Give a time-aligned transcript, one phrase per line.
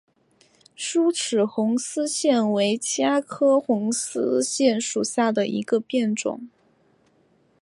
[0.75, 6.49] 疏齿红丝线为茄科红丝线属下的一个变种。